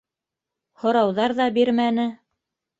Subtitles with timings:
[0.85, 2.11] Һорауҙар ҙа бирмәне.